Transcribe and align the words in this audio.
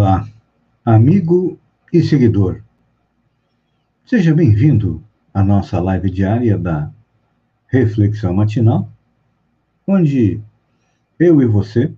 Olá, 0.00 0.28
amigo 0.84 1.58
e 1.92 2.04
seguidor. 2.04 2.62
Seja 4.06 4.32
bem-vindo 4.32 5.02
à 5.34 5.42
nossa 5.42 5.80
live 5.80 6.08
diária 6.08 6.56
da 6.56 6.94
Reflexão 7.66 8.32
Matinal, 8.32 8.88
onde 9.84 10.40
eu 11.18 11.42
e 11.42 11.46
você 11.46 11.92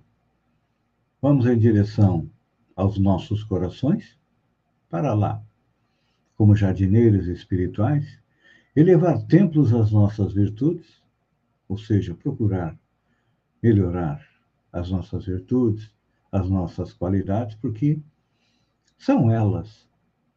vamos 1.21 1.45
em 1.45 1.55
direção 1.55 2.27
aos 2.75 2.97
nossos 2.97 3.43
corações, 3.43 4.17
para 4.89 5.13
lá, 5.13 5.39
como 6.35 6.55
jardineiros 6.55 7.27
espirituais, 7.27 8.17
elevar 8.75 9.21
templos 9.27 9.71
às 9.75 9.91
nossas 9.91 10.33
virtudes, 10.33 10.87
ou 11.69 11.77
seja, 11.77 12.15
procurar 12.15 12.75
melhorar 13.61 14.27
as 14.73 14.89
nossas 14.89 15.27
virtudes, 15.27 15.93
as 16.31 16.49
nossas 16.49 16.93
qualidades, 16.93 17.55
porque 17.55 17.99
são 18.97 19.29
elas 19.29 19.87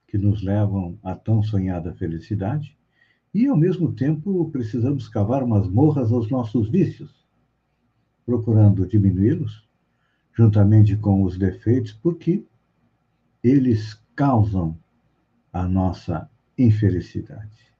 que 0.08 0.18
nos 0.18 0.42
levam 0.42 0.98
à 1.02 1.14
tão 1.14 1.42
sonhada 1.42 1.94
felicidade 1.94 2.76
e, 3.32 3.46
ao 3.46 3.56
mesmo 3.56 3.92
tempo, 3.92 4.50
precisamos 4.50 5.08
cavar 5.08 5.46
masmorras 5.46 6.12
aos 6.12 6.30
nossos 6.30 6.68
vícios, 6.68 7.26
procurando 8.24 8.86
diminuí-los, 8.86 9.68
juntamente 10.32 10.96
com 10.96 11.22
os 11.22 11.36
defeitos, 11.36 11.92
porque 11.92 12.44
eles 13.42 14.00
causam 14.16 14.78
a 15.52 15.68
nossa 15.68 16.28
infelicidade. 16.56 17.72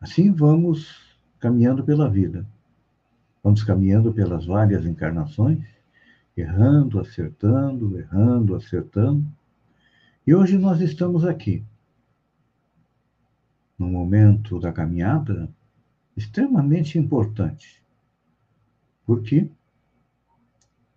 Assim 0.00 0.32
vamos 0.32 1.18
caminhando 1.38 1.84
pela 1.84 2.08
vida, 2.08 2.46
vamos 3.42 3.62
caminhando 3.62 4.12
pelas 4.12 4.46
várias 4.46 4.84
encarnações 4.84 5.79
errando, 6.36 7.00
acertando, 7.00 7.98
errando, 7.98 8.54
acertando. 8.54 9.26
E 10.26 10.34
hoje 10.34 10.58
nós 10.58 10.80
estamos 10.80 11.24
aqui, 11.24 11.64
num 13.78 13.90
momento 13.90 14.58
da 14.60 14.72
caminhada 14.72 15.48
extremamente 16.16 16.98
importante, 16.98 17.82
porque 19.06 19.50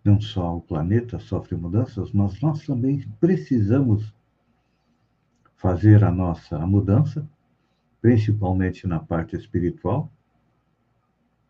não 0.04 0.20
só 0.20 0.56
o 0.56 0.60
planeta 0.60 1.18
sofre 1.18 1.56
mudanças, 1.56 2.12
mas 2.12 2.40
nós 2.40 2.64
também 2.66 3.00
precisamos 3.18 4.12
fazer 5.56 6.04
a 6.04 6.12
nossa 6.12 6.58
a 6.58 6.66
mudança, 6.66 7.26
principalmente 8.02 8.86
na 8.86 9.00
parte 9.00 9.34
espiritual, 9.34 10.12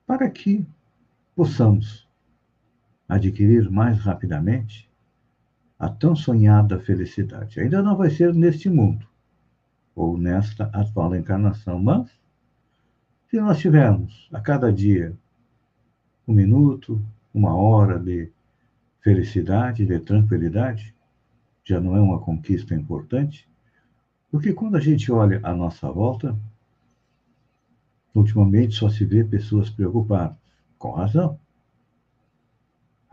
para 0.07 0.31
que 0.31 0.65
possamos 1.35 2.04
adquirir 3.09 3.71
mais 3.71 3.99
rapidamente 3.99 4.91
a 5.79 5.89
tão 5.89 6.17
sonhada 6.17 6.79
felicidade. 6.81 7.61
Ainda 7.61 7.83
não 7.83 7.97
vai 7.97 8.11
ser 8.11 8.33
neste 8.35 8.71
mundo 8.71 9.07
ou 9.95 10.17
nesta 10.17 10.65
atual 10.73 11.15
encarnação, 11.15 11.79
mas 11.79 12.11
se 13.29 13.41
nós 13.41 13.59
tivermos 13.59 14.29
a 14.33 14.41
cada 14.41 14.73
dia 14.73 15.17
um 16.27 16.33
minuto, 16.33 17.05
uma 17.33 17.55
hora 17.55 17.99
de 17.99 18.33
felicidade, 19.01 19.85
de 19.85 19.99
tranquilidade, 20.01 20.95
já 21.65 21.81
não 21.81 21.97
é 21.97 22.01
uma 22.01 22.21
conquista 22.21 22.75
importante? 22.75 23.49
Porque 24.31 24.53
quando 24.53 24.77
a 24.77 24.81
gente 24.81 25.13
olha 25.13 25.41
à 25.43 25.55
nossa 25.55 25.91
volta, 25.91 26.37
ultimamente 28.15 28.75
só 28.75 28.89
se 28.89 29.05
vê 29.05 29.23
pessoas 29.23 29.69
preocupadas, 29.69 30.37
com 30.79 30.93
razão 30.93 31.39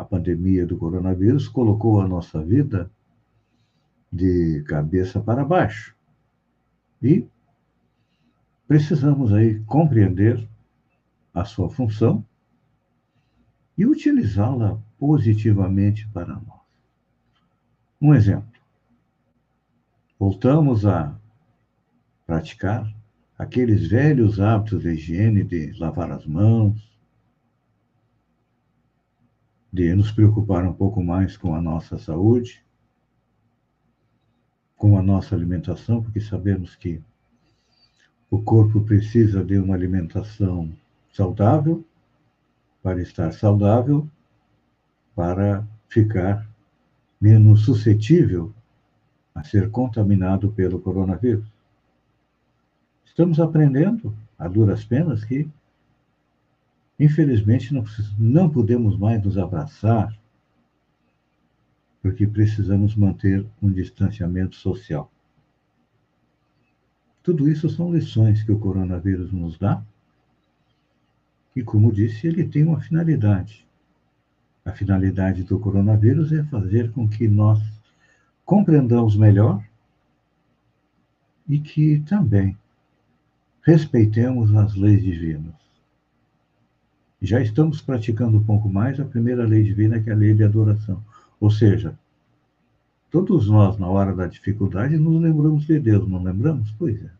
a 0.01 0.05
pandemia 0.05 0.65
do 0.65 0.77
coronavírus 0.77 1.47
colocou 1.47 2.01
a 2.01 2.07
nossa 2.07 2.43
vida 2.43 2.89
de 4.11 4.63
cabeça 4.67 5.19
para 5.19 5.45
baixo. 5.45 5.95
E 7.01 7.27
precisamos 8.67 9.31
aí 9.31 9.59
compreender 9.65 10.49
a 11.31 11.45
sua 11.45 11.69
função 11.69 12.25
e 13.77 13.85
utilizá-la 13.85 14.81
positivamente 14.97 16.07
para 16.07 16.33
nós. 16.33 16.61
Um 18.01 18.15
exemplo. 18.15 18.49
Voltamos 20.17 20.83
a 20.83 21.15
praticar 22.25 22.91
aqueles 23.37 23.87
velhos 23.87 24.39
hábitos 24.39 24.81
de 24.81 24.93
higiene 24.93 25.43
de 25.43 25.73
lavar 25.79 26.11
as 26.11 26.25
mãos, 26.25 26.90
de 29.71 29.93
nos 29.95 30.11
preocupar 30.11 30.65
um 30.65 30.73
pouco 30.73 31.01
mais 31.03 31.37
com 31.37 31.55
a 31.55 31.61
nossa 31.61 31.97
saúde, 31.97 32.63
com 34.75 34.97
a 34.97 35.01
nossa 35.01 35.35
alimentação, 35.35 36.01
porque 36.01 36.19
sabemos 36.19 36.75
que 36.75 37.01
o 38.29 38.41
corpo 38.41 38.81
precisa 38.81 39.43
de 39.43 39.57
uma 39.57 39.75
alimentação 39.75 40.71
saudável 41.11 41.85
para 42.81 43.01
estar 43.01 43.31
saudável, 43.31 44.09
para 45.15 45.65
ficar 45.87 46.49
menos 47.19 47.61
suscetível 47.61 48.53
a 49.35 49.43
ser 49.43 49.69
contaminado 49.69 50.51
pelo 50.51 50.79
coronavírus. 50.79 51.47
Estamos 53.05 53.39
aprendendo, 53.39 54.15
a 54.39 54.47
duras 54.47 54.83
penas, 54.83 55.23
que 55.23 55.47
Infelizmente, 57.01 57.73
não, 57.73 57.83
não 58.19 58.47
podemos 58.47 58.95
mais 58.95 59.23
nos 59.23 59.35
abraçar, 59.35 60.15
porque 61.99 62.27
precisamos 62.27 62.95
manter 62.95 63.43
um 63.59 63.71
distanciamento 63.71 64.55
social. 64.55 65.11
Tudo 67.23 67.49
isso 67.49 67.67
são 67.71 67.91
lições 67.91 68.43
que 68.43 68.51
o 68.51 68.59
coronavírus 68.59 69.31
nos 69.31 69.57
dá. 69.57 69.83
E, 71.55 71.63
como 71.63 71.91
disse, 71.91 72.27
ele 72.27 72.47
tem 72.47 72.63
uma 72.63 72.79
finalidade. 72.79 73.65
A 74.63 74.71
finalidade 74.71 75.43
do 75.43 75.59
coronavírus 75.59 76.31
é 76.31 76.43
fazer 76.43 76.91
com 76.91 77.09
que 77.09 77.27
nós 77.27 77.59
compreendamos 78.45 79.17
melhor 79.17 79.67
e 81.49 81.57
que 81.57 81.99
também 82.01 82.55
respeitemos 83.63 84.55
as 84.55 84.75
leis 84.75 85.01
divinas 85.01 85.60
já 87.21 87.39
estamos 87.39 87.81
praticando 87.81 88.37
um 88.37 88.43
pouco 88.43 88.67
mais 88.67 88.99
a 88.99 89.05
primeira 89.05 89.45
lei 89.45 89.63
divina, 89.63 90.01
que 90.01 90.09
é 90.09 90.13
a 90.13 90.15
lei 90.15 90.33
de 90.33 90.43
adoração. 90.43 91.03
Ou 91.39 91.51
seja, 91.51 91.97
todos 93.11 93.47
nós, 93.47 93.77
na 93.77 93.87
hora 93.87 94.15
da 94.15 94.25
dificuldade, 94.25 94.97
nos 94.97 95.21
lembramos 95.21 95.65
de 95.67 95.79
Deus, 95.79 96.07
não 96.09 96.23
lembramos? 96.23 96.71
Pois 96.79 97.03
é. 97.03 97.11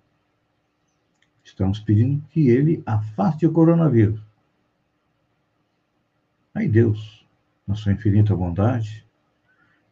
Estamos 1.44 1.80
pedindo 1.80 2.24
que 2.30 2.50
ele 2.50 2.82
afaste 2.86 3.46
o 3.46 3.52
coronavírus. 3.52 4.20
Aí 6.54 6.68
Deus, 6.68 7.26
na 7.68 7.76
sua 7.76 7.92
infinita 7.92 8.36
bondade, 8.36 9.06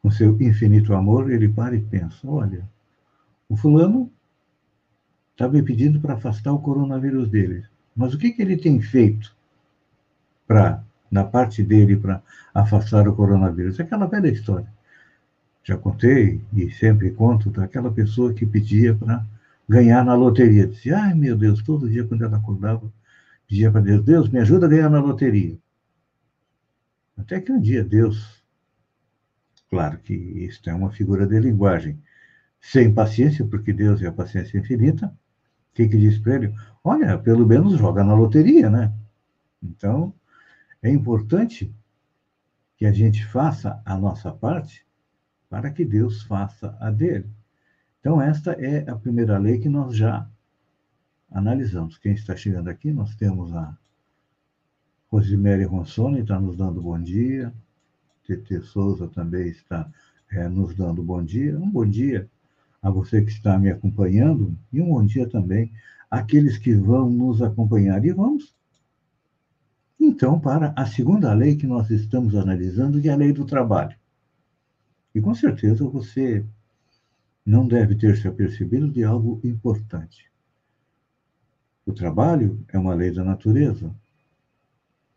com 0.01 0.09
seu 0.09 0.39
infinito 0.41 0.93
amor, 0.93 1.31
ele 1.31 1.49
para 1.49 1.75
e 1.75 1.81
pensa: 1.81 2.27
olha, 2.27 2.67
o 3.47 3.55
fulano 3.55 4.11
está 5.31 5.47
me 5.47 5.61
pedindo 5.61 5.99
para 5.99 6.15
afastar 6.15 6.51
o 6.51 6.59
coronavírus 6.59 7.29
dele. 7.29 7.65
Mas 7.95 8.13
o 8.13 8.17
que, 8.17 8.31
que 8.31 8.41
ele 8.41 8.57
tem 8.57 8.81
feito 8.81 9.35
para, 10.49 10.83
na 11.11 11.23
parte 11.23 11.61
dele, 11.61 11.95
para 11.95 12.23
afastar 12.55 13.07
o 13.07 13.15
coronavírus. 13.15 13.79
Aquela 13.79 14.07
velha 14.07 14.29
história. 14.29 14.67
Já 15.63 15.77
contei 15.77 16.41
e 16.51 16.71
sempre 16.71 17.11
conto 17.11 17.51
daquela 17.51 17.91
pessoa 17.91 18.33
que 18.33 18.47
pedia 18.47 18.95
para 18.95 19.23
ganhar 19.67 20.03
na 20.03 20.15
loteria. 20.15 20.65
Dizia, 20.65 20.97
ai 20.97 21.13
meu 21.13 21.37
Deus, 21.37 21.61
todo 21.61 21.87
dia 21.87 22.03
quando 22.03 22.23
ela 22.23 22.37
acordava, 22.37 22.91
pedia 23.47 23.71
para 23.71 23.81
Deus, 23.81 24.03
Deus, 24.03 24.29
me 24.29 24.39
ajuda 24.39 24.65
a 24.65 24.69
ganhar 24.69 24.89
na 24.89 24.99
loteria. 24.99 25.55
Até 27.15 27.39
que 27.39 27.51
um 27.51 27.61
dia 27.61 27.83
Deus, 27.83 28.43
claro 29.69 29.99
que 29.99 30.15
isso 30.15 30.67
é 30.67 30.73
uma 30.73 30.89
figura 30.89 31.27
de 31.27 31.39
linguagem, 31.39 32.01
sem 32.59 32.91
paciência, 32.91 33.45
porque 33.45 33.71
Deus 33.71 34.01
é 34.01 34.07
a 34.07 34.11
paciência 34.11 34.57
infinita, 34.57 35.05
o 35.71 35.75
que, 35.75 35.87
que 35.87 35.97
diz 35.97 36.17
para 36.17 36.35
ele? 36.35 36.55
Olha, 36.83 37.19
pelo 37.19 37.45
menos 37.45 37.77
joga 37.77 38.03
na 38.03 38.15
loteria, 38.15 38.67
né? 38.67 38.91
Então, 39.61 40.11
é 40.81 40.89
importante 40.89 41.73
que 42.77 42.85
a 42.85 42.91
gente 42.91 43.25
faça 43.25 43.81
a 43.85 43.97
nossa 43.97 44.31
parte 44.31 44.85
para 45.49 45.69
que 45.71 45.83
Deus 45.83 46.23
faça 46.23 46.77
a 46.79 46.89
dele. 46.89 47.29
Então, 47.99 48.21
esta 48.21 48.53
é 48.53 48.89
a 48.89 48.95
primeira 48.95 49.37
lei 49.37 49.59
que 49.59 49.67
nós 49.67 49.95
já 49.95 50.29
analisamos. 51.29 51.97
Quem 51.97 52.13
está 52.13 52.35
chegando 52.35 52.69
aqui, 52.69 52.91
nós 52.91 53.15
temos 53.15 53.53
a 53.53 53.77
Rosemary 55.09 55.63
Ronsoni, 55.63 56.21
está 56.21 56.39
nos 56.39 56.55
dando 56.55 56.81
bom 56.81 57.01
dia. 57.01 57.53
TT 58.23 58.61
Souza 58.61 59.07
também 59.07 59.47
está 59.47 59.91
é, 60.31 60.47
nos 60.47 60.75
dando 60.75 61.03
bom 61.03 61.21
dia. 61.23 61.59
Um 61.59 61.69
bom 61.69 61.85
dia 61.85 62.29
a 62.81 62.89
você 62.89 63.21
que 63.21 63.31
está 63.31 63.57
me 63.57 63.69
acompanhando 63.69 64.57
e 64.71 64.81
um 64.81 64.89
bom 64.89 65.05
dia 65.05 65.27
também 65.27 65.71
àqueles 66.09 66.57
que 66.57 66.73
vão 66.73 67.09
nos 67.09 67.41
acompanhar. 67.41 68.05
E 68.05 68.13
vamos 68.13 68.55
então, 70.09 70.39
para 70.39 70.73
a 70.75 70.85
segunda 70.85 71.31
lei 71.33 71.55
que 71.55 71.67
nós 71.67 71.89
estamos 71.91 72.35
analisando, 72.35 72.99
que 72.99 73.07
é 73.07 73.13
a 73.13 73.15
lei 73.15 73.31
do 73.31 73.45
trabalho. 73.45 73.95
E 75.13 75.21
com 75.21 75.33
certeza 75.35 75.87
você 75.87 76.43
não 77.45 77.67
deve 77.67 77.95
ter 77.95 78.17
se 78.17 78.27
apercebido 78.27 78.89
de 78.89 79.03
algo 79.03 79.39
importante. 79.43 80.29
O 81.85 81.93
trabalho 81.93 82.59
é 82.67 82.77
uma 82.77 82.93
lei 82.93 83.11
da 83.11 83.23
natureza, 83.23 83.93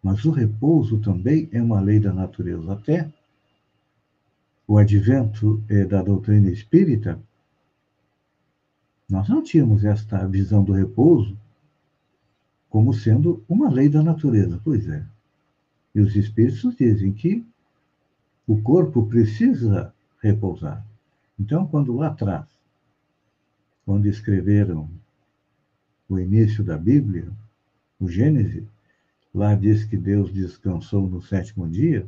mas 0.02 0.24
o 0.24 0.30
repouso 0.30 1.00
também 1.00 1.48
é 1.52 1.62
uma 1.62 1.80
lei 1.80 1.98
da 1.98 2.12
natureza. 2.12 2.72
Até 2.72 3.10
o 4.66 4.76
advento 4.76 5.62
é, 5.68 5.84
da 5.84 6.02
doutrina 6.02 6.50
espírita, 6.50 7.18
nós 9.08 9.28
não 9.28 9.42
tínhamos 9.42 9.84
esta 9.84 10.26
visão 10.26 10.62
do 10.62 10.72
repouso 10.72 11.36
como 12.72 12.94
sendo 12.94 13.44
uma 13.46 13.69
lei 13.69 13.86
da 13.86 14.02
natureza. 14.02 14.58
Pois 14.64 14.88
é. 14.88 15.04
E 15.94 16.00
os 16.00 16.16
espíritos 16.16 16.74
dizem 16.74 17.12
que 17.12 17.46
o 18.46 18.62
corpo 18.62 19.04
precisa 19.06 19.94
repousar. 20.22 20.82
Então, 21.38 21.66
quando 21.66 21.94
lá 21.94 22.06
atrás, 22.06 22.46
quando 23.84 24.06
escreveram 24.06 24.88
o 26.08 26.19
início 26.19 26.64
da 26.64 26.78
Bíblia, 26.78 27.30
o 28.00 28.08
Gênesis, 28.08 28.64
lá 29.34 29.54
diz 29.54 29.84
que 29.84 29.98
Deus 29.98 30.32
descansou 30.32 31.06
no 31.06 31.20
sétimo 31.20 31.69
dia, 31.69 32.06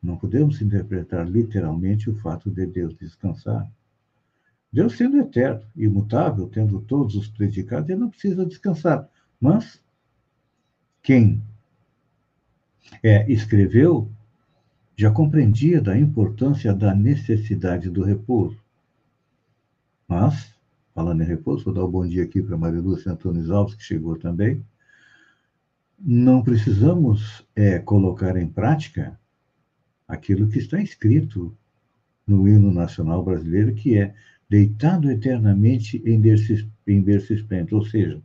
não 0.00 0.16
podemos 0.16 0.62
interpretar 0.62 1.28
literalmente 1.28 2.08
o 2.08 2.14
fato 2.14 2.48
de 2.48 2.64
Deus 2.64 2.94
descansar. 2.94 3.68
Deus 4.72 4.96
sendo 4.96 5.18
eterno, 5.18 5.64
imutável, 5.74 6.48
tendo 6.48 6.80
todos 6.82 7.16
os 7.16 7.26
predicados, 7.26 7.90
ele 7.90 7.98
não 7.98 8.08
precisa 8.08 8.46
descansar. 8.46 9.10
Mas 9.42 9.82
quem 11.02 11.42
é, 13.02 13.28
escreveu 13.28 14.08
já 14.96 15.10
compreendia 15.10 15.80
da 15.80 15.98
importância 15.98 16.72
da 16.72 16.94
necessidade 16.94 17.90
do 17.90 18.04
repouso. 18.04 18.56
Mas, 20.06 20.54
falando 20.94 21.22
em 21.22 21.26
repouso, 21.26 21.64
vou 21.64 21.74
dar 21.74 21.84
um 21.84 21.90
bom 21.90 22.06
dia 22.06 22.22
aqui 22.22 22.40
para 22.40 22.56
Maria 22.56 22.80
Lúcia 22.80 23.10
Antunes 23.10 23.50
Alves, 23.50 23.74
que 23.74 23.82
chegou 23.82 24.16
também. 24.16 24.64
Não 25.98 26.40
precisamos 26.40 27.44
é, 27.56 27.80
colocar 27.80 28.36
em 28.36 28.46
prática 28.46 29.18
aquilo 30.06 30.48
que 30.48 30.60
está 30.60 30.80
escrito 30.80 31.52
no 32.24 32.46
hino 32.46 32.70
nacional 32.70 33.24
brasileiro, 33.24 33.74
que 33.74 33.98
é 33.98 34.14
deitado 34.48 35.10
eternamente 35.10 36.00
em 36.06 36.20
berço, 36.20 36.70
em 36.86 37.02
berço. 37.02 37.34
Ou 37.72 37.84
seja, 37.84 38.22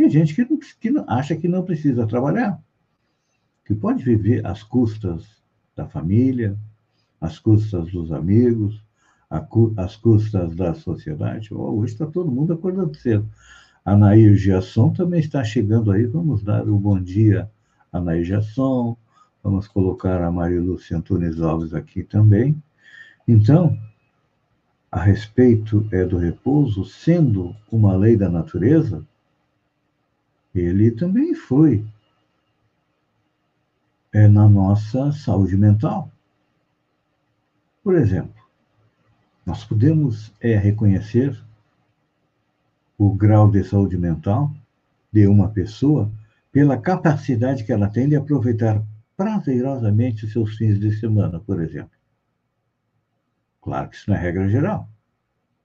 tem 0.00 0.08
gente 0.08 0.34
que, 0.34 0.46
que 0.80 1.04
acha 1.06 1.36
que 1.36 1.46
não 1.46 1.62
precisa 1.62 2.06
trabalhar, 2.06 2.58
que 3.66 3.74
pode 3.74 4.02
viver 4.02 4.46
às 4.46 4.62
custas 4.62 5.26
da 5.76 5.86
família, 5.86 6.56
às 7.20 7.38
custas 7.38 7.92
dos 7.92 8.10
amigos, 8.10 8.82
às 9.76 9.96
custas 9.96 10.56
da 10.56 10.72
sociedade. 10.72 11.52
Oh, 11.52 11.78
hoje 11.78 11.92
está 11.92 12.06
todo 12.06 12.30
mundo 12.30 12.54
acordando 12.54 12.96
cedo. 12.96 13.28
A 13.84 13.94
Nair 13.94 14.34
Giasson 14.36 14.90
também 14.90 15.20
está 15.20 15.44
chegando 15.44 15.92
aí. 15.92 16.06
Vamos 16.06 16.42
dar 16.42 16.66
um 16.66 16.78
bom 16.78 16.98
dia 16.98 17.50
a 17.92 18.00
Nair 18.00 18.24
Giasson. 18.24 18.96
Vamos 19.42 19.68
colocar 19.68 20.22
a 20.22 20.32
Maria 20.32 20.62
Lúcia 20.62 20.96
Antunes 20.96 21.42
Alves 21.42 21.74
aqui 21.74 22.02
também. 22.02 22.56
Então, 23.28 23.78
a 24.90 25.02
respeito 25.02 25.86
é 25.92 26.06
do 26.06 26.16
repouso, 26.16 26.86
sendo 26.86 27.54
uma 27.70 27.94
lei 27.94 28.16
da 28.16 28.30
natureza, 28.30 29.06
ele 30.54 30.90
também 30.90 31.34
foi 31.34 31.84
é, 34.12 34.26
na 34.26 34.48
nossa 34.48 35.12
saúde 35.12 35.56
mental. 35.56 36.10
Por 37.82 37.94
exemplo, 37.94 38.34
nós 39.46 39.64
podemos 39.64 40.32
é, 40.40 40.56
reconhecer 40.56 41.38
o 42.98 43.14
grau 43.14 43.50
de 43.50 43.64
saúde 43.64 43.96
mental 43.96 44.52
de 45.12 45.26
uma 45.26 45.48
pessoa 45.48 46.10
pela 46.52 46.76
capacidade 46.76 47.64
que 47.64 47.72
ela 47.72 47.88
tem 47.88 48.08
de 48.08 48.16
aproveitar 48.16 48.82
prazerosamente 49.16 50.24
os 50.24 50.32
seus 50.32 50.56
fins 50.56 50.78
de 50.78 50.96
semana, 50.98 51.40
por 51.40 51.60
exemplo. 51.62 51.92
Claro 53.60 53.88
que 53.88 53.96
isso 53.96 54.10
não 54.10 54.16
é 54.16 54.20
regra 54.20 54.48
geral, 54.48 54.88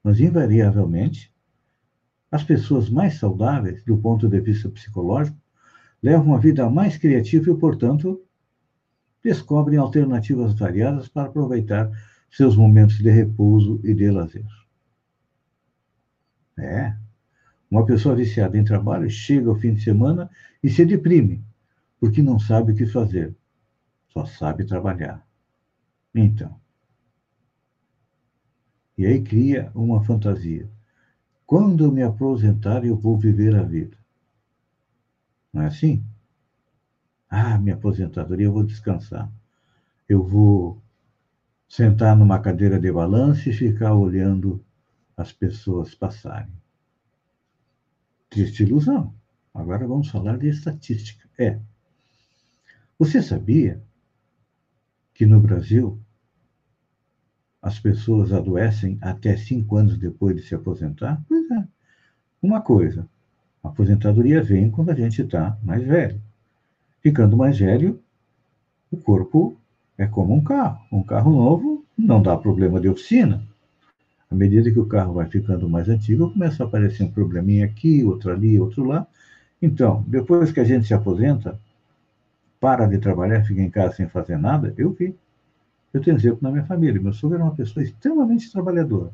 mas 0.03 0.19
invariavelmente 0.19 1.31
as 2.31 2.43
pessoas 2.43 2.89
mais 2.89 3.17
saudáveis, 3.19 3.83
do 3.83 3.97
ponto 3.97 4.27
de 4.27 4.39
vista 4.39 4.69
psicológico, 4.69 5.37
levam 6.01 6.27
uma 6.27 6.39
vida 6.39 6.69
mais 6.69 6.97
criativa 6.97 7.49
e, 7.49 7.57
portanto, 7.57 8.21
descobrem 9.23 9.79
alternativas 9.79 10.53
variadas 10.53 11.07
para 11.07 11.27
aproveitar 11.27 11.89
seus 12.29 12.55
momentos 12.55 12.97
de 12.97 13.09
repouso 13.09 13.79
e 13.83 13.93
de 13.93 14.11
lazer. 14.11 14.45
É. 16.59 16.95
Uma 17.69 17.85
pessoa 17.85 18.15
viciada 18.15 18.57
em 18.57 18.63
trabalho 18.63 19.09
chega 19.09 19.49
ao 19.49 19.55
fim 19.55 19.73
de 19.73 19.81
semana 19.81 20.29
e 20.61 20.69
se 20.69 20.85
deprime, 20.85 21.43
porque 21.99 22.21
não 22.21 22.37
sabe 22.37 22.71
o 22.71 22.75
que 22.75 22.85
fazer, 22.85 23.35
só 24.09 24.25
sabe 24.25 24.65
trabalhar. 24.65 25.25
Então. 26.13 26.59
E 28.97 29.05
aí 29.05 29.21
cria 29.21 29.71
uma 29.73 30.03
fantasia. 30.03 30.69
Quando 31.45 31.83
eu 31.83 31.91
me 31.91 32.01
aposentar, 32.01 32.83
eu 32.83 32.97
vou 32.97 33.17
viver 33.17 33.55
a 33.55 33.63
vida. 33.63 33.97
Não 35.53 35.61
é 35.61 35.67
assim? 35.67 36.03
Ah, 37.29 37.57
minha 37.57 37.75
aposentadoria, 37.75 38.47
eu 38.47 38.53
vou 38.53 38.63
descansar. 38.63 39.31
Eu 40.09 40.23
vou 40.23 40.81
sentar 41.67 42.15
numa 42.15 42.39
cadeira 42.39 42.79
de 42.79 42.91
balanço 42.91 43.49
e 43.49 43.53
ficar 43.53 43.93
olhando 43.93 44.63
as 45.15 45.31
pessoas 45.31 45.93
passarem. 45.93 46.53
Triste 48.29 48.63
ilusão. 48.63 49.13
Agora 49.53 49.87
vamos 49.87 50.09
falar 50.09 50.37
de 50.37 50.49
estatística. 50.49 51.29
É. 51.37 51.59
Você 52.97 53.21
sabia 53.21 53.81
que 55.13 55.25
no 55.25 55.39
Brasil 55.39 56.01
as 57.65 57.79
pessoas 57.79 58.31
adoecem 58.31 58.99
até 59.01 59.35
cinco 59.35 59.75
anos 59.75 59.97
depois 59.97 60.35
de 60.35 60.43
se 60.43 60.53
aposentar? 60.53 61.19
Pois 61.27 61.49
é. 61.49 61.63
Uma 62.39 62.61
coisa, 62.61 63.07
a 63.63 63.69
aposentadoria 63.69 64.43
vem 64.43 64.69
quando 64.69 64.91
a 64.91 64.93
gente 64.93 65.23
está 65.23 65.57
mais 65.63 65.83
velho. 65.83 66.21
Ficando 67.01 67.35
mais 67.35 67.57
velho, 67.57 67.99
o 68.91 68.97
corpo 68.97 69.57
é 69.97 70.05
como 70.05 70.35
um 70.35 70.43
carro. 70.43 70.79
Um 70.91 71.01
carro 71.01 71.31
novo 71.31 71.83
não 71.97 72.21
dá 72.21 72.37
problema 72.37 72.79
de 72.79 72.87
oficina. 72.87 73.41
À 74.29 74.35
medida 74.35 74.69
que 74.69 74.79
o 74.79 74.85
carro 74.85 75.13
vai 75.13 75.25
ficando 75.25 75.67
mais 75.67 75.89
antigo, 75.89 76.29
começa 76.29 76.63
a 76.63 76.67
aparecer 76.67 77.01
um 77.01 77.11
probleminha 77.11 77.65
aqui, 77.65 78.03
outro 78.03 78.31
ali, 78.31 78.59
outro 78.59 78.83
lá. 78.83 79.07
Então, 79.59 80.05
depois 80.07 80.51
que 80.51 80.59
a 80.59 80.63
gente 80.63 80.85
se 80.85 80.93
aposenta, 80.93 81.59
para 82.59 82.85
de 82.85 82.99
trabalhar, 82.99 83.43
fica 83.43 83.61
em 83.61 83.71
casa 83.71 83.95
sem 83.95 84.07
fazer 84.07 84.37
nada, 84.37 84.71
eu 84.77 84.91
vi. 84.91 85.17
Eu 85.95 86.01
tenho 86.01 86.17
exemplo 86.17 86.39
na 86.41 86.51
minha 86.51 86.65
família. 86.65 87.01
Meu 87.01 87.13
sogro 87.13 87.37
era 87.37 87.45
uma 87.45 87.55
pessoa 87.55 87.81
extremamente 87.81 88.51
trabalhadora. 88.51 89.13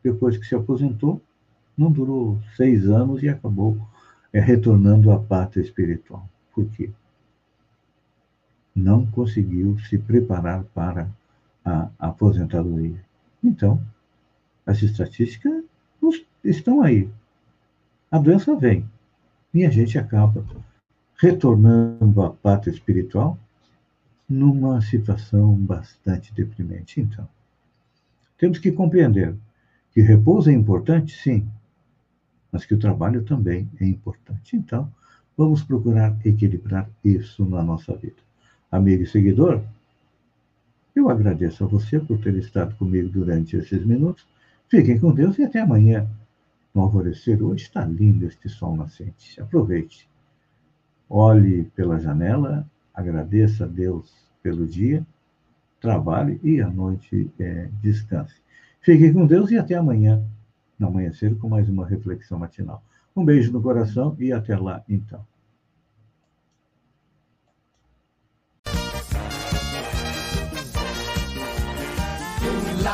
Depois 0.00 0.36
que 0.36 0.46
se 0.46 0.54
aposentou, 0.54 1.20
não 1.76 1.90
durou 1.90 2.40
seis 2.54 2.88
anos 2.88 3.20
e 3.20 3.28
acabou 3.28 3.76
é 4.32 4.38
retornando 4.38 5.10
à 5.10 5.18
pátria 5.18 5.60
espiritual. 5.60 6.28
Por 6.54 6.66
quê? 6.66 6.92
Não 8.72 9.04
conseguiu 9.04 9.76
se 9.80 9.98
preparar 9.98 10.62
para 10.66 11.10
a 11.64 11.90
aposentadoria. 11.98 13.04
Então, 13.42 13.84
as 14.64 14.80
estatísticas 14.82 15.64
estão 16.44 16.80
aí. 16.80 17.10
A 18.08 18.18
doença 18.18 18.54
vem 18.54 18.88
e 19.52 19.66
a 19.66 19.70
gente 19.70 19.98
acaba 19.98 20.44
retornando 21.16 22.22
à 22.22 22.30
pátria 22.30 22.70
espiritual 22.70 23.36
numa 24.28 24.80
situação 24.80 25.54
bastante 25.54 26.34
deprimente. 26.34 27.00
Então, 27.00 27.28
temos 28.38 28.58
que 28.58 28.72
compreender 28.72 29.34
que 29.92 30.00
repouso 30.00 30.50
é 30.50 30.52
importante, 30.52 31.16
sim, 31.16 31.48
mas 32.50 32.64
que 32.64 32.74
o 32.74 32.78
trabalho 32.78 33.22
também 33.24 33.68
é 33.80 33.86
importante. 33.86 34.56
Então, 34.56 34.92
vamos 35.36 35.62
procurar 35.62 36.16
equilibrar 36.24 36.88
isso 37.04 37.44
na 37.44 37.62
nossa 37.62 37.94
vida. 37.94 38.16
Amigo 38.70 39.02
e 39.02 39.06
seguidor, 39.06 39.62
eu 40.94 41.10
agradeço 41.10 41.64
a 41.64 41.66
você 41.66 42.00
por 42.00 42.18
ter 42.18 42.34
estado 42.36 42.74
comigo 42.76 43.08
durante 43.08 43.56
esses 43.56 43.84
minutos. 43.84 44.26
Fiquem 44.68 44.98
com 44.98 45.14
Deus 45.14 45.38
e 45.38 45.44
até 45.44 45.60
amanhã. 45.60 46.08
No 46.74 46.82
alvorecer, 46.82 47.42
hoje 47.42 47.64
está 47.64 47.84
lindo 47.84 48.26
este 48.26 48.48
sol 48.48 48.74
nascente. 48.74 49.40
Aproveite. 49.40 50.08
Olhe 51.08 51.64
pela 51.76 51.98
janela, 51.98 52.68
Agradeça 52.96 53.64
a 53.64 53.68
Deus 53.68 54.10
pelo 54.42 54.66
dia, 54.66 55.06
trabalhe 55.80 56.40
e 56.42 56.62
à 56.62 56.70
noite 56.70 57.30
é, 57.38 57.68
descanse. 57.82 58.34
Fique 58.80 59.12
com 59.12 59.26
Deus 59.26 59.50
e 59.50 59.58
até 59.58 59.74
amanhã, 59.74 60.24
no 60.78 60.88
amanhecer, 60.88 61.36
com 61.36 61.48
mais 61.48 61.68
uma 61.68 61.86
reflexão 61.86 62.38
matinal. 62.38 62.82
Um 63.14 63.24
beijo 63.24 63.52
no 63.52 63.60
coração 63.60 64.16
e 64.18 64.32
até 64.32 64.56
lá, 64.56 64.82
então. 64.88 65.24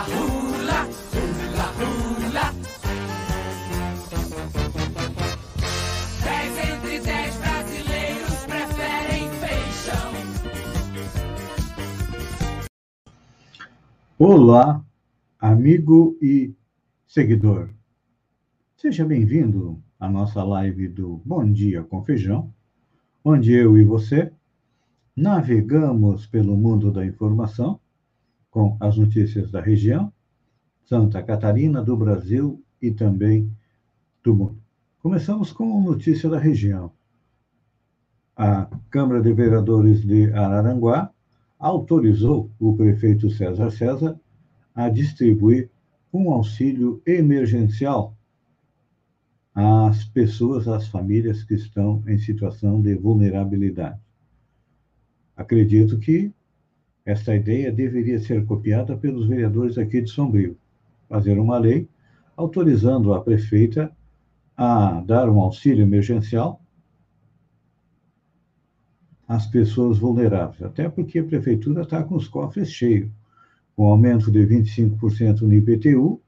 Hula. 0.09 1.02
Olá, 14.25 14.81
amigo 15.37 16.17
e 16.23 16.55
seguidor. 17.09 17.71
Seja 18.77 19.05
bem-vindo 19.05 19.83
à 19.99 20.09
nossa 20.09 20.45
live 20.45 20.87
do 20.87 21.21
Bom 21.25 21.51
Dia 21.51 21.83
com 21.83 22.05
Feijão, 22.05 22.55
onde 23.25 23.53
eu 23.53 23.77
e 23.77 23.83
você 23.83 24.33
navegamos 25.17 26.25
pelo 26.25 26.57
mundo 26.57 26.93
da 26.93 27.05
informação 27.05 27.81
com 28.49 28.77
as 28.79 28.97
notícias 28.97 29.51
da 29.51 29.61
região, 29.61 30.13
Santa 30.85 31.21
Catarina, 31.21 31.83
do 31.83 31.97
Brasil 31.97 32.63
e 32.81 32.93
também 32.93 33.51
do 34.23 34.37
mundo. 34.37 34.63
Começamos 35.01 35.51
com 35.51 35.83
notícia 35.83 36.31
da 36.31 36.39
região. 36.39 36.93
A 38.37 38.69
Câmara 38.89 39.21
de 39.21 39.33
Vereadores 39.33 40.01
de 40.01 40.33
Araranguá 40.33 41.13
autorizou 41.63 42.51
o 42.59 42.77
prefeito 42.77 43.31
César 43.31 43.71
César 43.71 44.21
a 44.75 44.89
distribuir 44.89 45.71
um 46.13 46.33
auxílio 46.33 47.01
emergencial 47.07 48.17
às 49.55 50.03
pessoas, 50.05 50.67
às 50.67 50.89
famílias 50.89 51.45
que 51.45 51.55
estão 51.55 52.03
em 52.09 52.19
situação 52.19 52.83
de 52.83 52.97
vulnerabilidade. 52.97 54.01
Acredito 55.37 55.99
que 56.01 56.33
esta 57.05 57.35
ideia 57.35 57.71
deveria 57.71 58.19
ser 58.19 58.45
copiada 58.45 58.97
pelos 58.97 59.29
vereadores 59.29 59.79
aqui 59.79 60.01
de 60.01 60.11
Sombrio, 60.11 60.59
fazer 61.09 61.39
uma 61.39 61.59
lei 61.59 61.89
autorizando 62.37 63.15
a 63.15 63.23
prefeita 63.23 63.95
a 64.57 65.01
dar 65.03 65.31
um 65.31 65.39
auxílio 65.41 65.83
emergencial 65.83 66.62
as 69.35 69.47
pessoas 69.47 69.99
vulneráveis, 69.99 70.63
até 70.63 70.91
porque 70.91 71.19
a 71.19 71.25
prefeitura 71.25 71.83
está 71.83 72.03
com 72.03 72.17
os 72.17 72.29
cofres 72.29 72.71
cheios. 72.71 73.11
Com 73.75 73.87
aumento 73.87 74.31
de 74.31 74.41
25% 74.41 75.41
no 75.41 75.55
IPTU, 75.55 76.21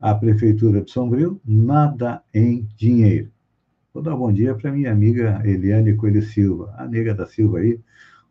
a 0.00 0.14
prefeitura 0.14 0.80
de 0.80 0.90
Sombrio, 0.90 1.38
nada 1.44 2.22
em 2.32 2.66
dinheiro. 2.78 3.30
Vou 3.92 4.02
dar 4.02 4.14
um 4.14 4.20
bom 4.20 4.32
dia 4.32 4.54
para 4.54 4.72
minha 4.72 4.90
amiga 4.90 5.42
Eliane 5.44 5.94
Coelho 5.94 6.22
Silva, 6.22 6.74
a 6.78 6.86
nega 6.88 7.14
da 7.14 7.26
Silva 7.26 7.58
aí, 7.58 7.78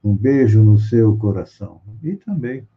um 0.03 0.15
beijo 0.15 0.63
no 0.63 0.79
seu 0.79 1.15
coração. 1.15 1.81
E 2.01 2.15
também 2.15 2.67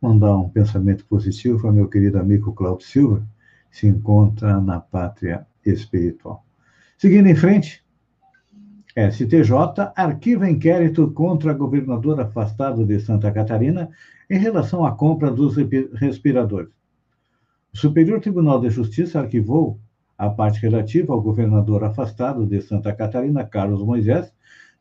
mandar 0.00 0.38
um 0.38 0.48
pensamento 0.48 1.04
positivo 1.04 1.60
para 1.60 1.70
meu 1.70 1.86
querido 1.86 2.18
amigo 2.18 2.54
Cláudio 2.54 2.86
Silva, 2.86 3.28
que 3.70 3.76
se 3.76 3.86
encontra 3.86 4.58
na 4.58 4.80
pátria 4.80 5.46
espiritual. 5.66 6.46
Seguindo 6.96 7.26
em 7.26 7.36
frente, 7.36 7.84
STJ 8.96 9.52
arquiva 9.94 10.50
inquérito 10.50 11.10
contra 11.12 11.52
governador 11.52 12.20
afastado 12.20 12.84
de 12.84 12.98
Santa 12.98 13.30
Catarina 13.30 13.88
em 14.28 14.38
relação 14.38 14.84
à 14.84 14.92
compra 14.92 15.30
dos 15.30 15.56
respiradores. 15.94 16.70
O 17.72 17.78
Superior 17.78 18.20
Tribunal 18.20 18.60
de 18.60 18.68
Justiça 18.68 19.20
arquivou 19.20 19.78
a 20.18 20.28
parte 20.28 20.60
relativa 20.60 21.12
ao 21.12 21.22
governador 21.22 21.84
afastado 21.84 22.44
de 22.44 22.60
Santa 22.60 22.92
Catarina, 22.92 23.44
Carlos 23.44 23.82
Moisés, 23.82 24.32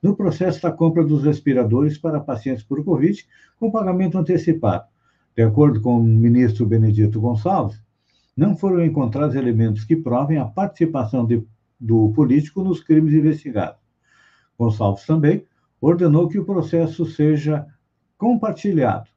no 0.01 0.15
processo 0.15 0.61
da 0.61 0.71
compra 0.71 1.03
dos 1.03 1.23
respiradores 1.23 1.97
para 1.97 2.19
pacientes 2.19 2.63
por 2.63 2.83
Covid 2.83 3.25
com 3.59 3.71
pagamento 3.71 4.17
antecipado. 4.17 4.85
De 5.35 5.43
acordo 5.43 5.81
com 5.81 5.99
o 5.99 6.03
ministro 6.03 6.65
Benedito 6.65 7.21
Gonçalves, 7.21 7.79
não 8.35 8.55
foram 8.57 8.83
encontrados 8.83 9.35
elementos 9.35 9.83
que 9.83 9.95
provem 9.95 10.37
a 10.37 10.45
participação 10.45 11.25
de, 11.25 11.43
do 11.79 12.11
político 12.13 12.63
nos 12.63 12.81
crimes 12.81 13.13
investigados. 13.13 13.88
Gonçalves 14.59 15.05
também 15.05 15.45
ordenou 15.79 16.27
que 16.27 16.37
o 16.37 16.43
processo 16.43 17.05
seja 17.05 17.65
compartilhado 18.17 19.09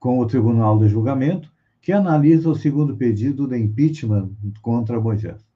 com 0.00 0.18
o 0.18 0.26
Tribunal 0.26 0.78
de 0.78 0.88
Julgamento, 0.88 1.50
que 1.80 1.92
analisa 1.92 2.50
o 2.50 2.56
segundo 2.56 2.96
pedido 2.96 3.46
de 3.46 3.56
impeachment 3.56 4.30
contra 4.60 5.00
Moisés. 5.00 5.46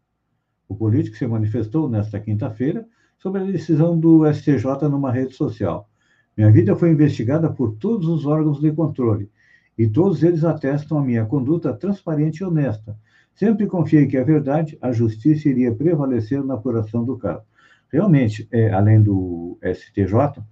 O 0.68 0.76
político 0.76 1.16
se 1.16 1.26
manifestou 1.26 1.88
nesta 1.88 2.20
quinta-feira 2.20 2.86
sobre 3.18 3.42
a 3.42 3.44
decisão 3.44 3.98
do 3.98 4.24
STJ 4.32 4.88
numa 4.88 5.10
rede 5.10 5.34
social. 5.34 5.88
Minha 6.36 6.50
vida 6.52 6.76
foi 6.76 6.90
investigada 6.90 7.52
por 7.52 7.74
todos 7.74 8.06
os 8.08 8.26
órgãos 8.26 8.60
de 8.60 8.70
controle 8.72 9.28
e 9.76 9.88
todos 9.88 10.22
eles 10.22 10.44
atestam 10.44 10.98
a 10.98 11.04
minha 11.04 11.26
conduta 11.26 11.74
transparente 11.74 12.38
e 12.38 12.44
honesta. 12.44 12.96
Sempre 13.34 13.66
confiei 13.66 14.06
que 14.06 14.16
a 14.16 14.24
verdade, 14.24 14.78
a 14.80 14.92
justiça 14.92 15.48
iria 15.48 15.74
prevalecer 15.74 16.44
na 16.44 16.54
apuração 16.54 17.04
do 17.04 17.16
caso. 17.16 17.44
Realmente, 17.92 18.48
é, 18.50 18.72
além 18.72 19.02
do 19.02 19.58
STJ, 19.62 20.42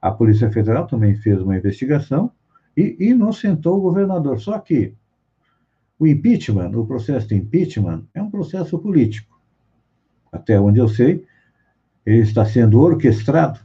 a 0.00 0.10
Polícia 0.12 0.50
Federal 0.50 0.86
também 0.86 1.16
fez 1.16 1.42
uma 1.42 1.56
investigação 1.56 2.30
e 2.76 2.96
inocentou 3.00 3.78
o 3.78 3.80
governador. 3.80 4.38
Só 4.38 4.56
que 4.60 4.94
o 5.98 6.06
impeachment, 6.06 6.70
o 6.76 6.86
processo 6.86 7.26
de 7.26 7.34
impeachment, 7.34 8.06
é 8.14 8.22
um 8.22 8.30
processo 8.30 8.78
político. 8.78 9.40
Até 10.30 10.60
onde 10.60 10.78
eu 10.78 10.88
sei, 10.88 11.24
ele 12.06 12.20
está 12.20 12.44
sendo 12.44 12.80
orquestrado 12.80 13.58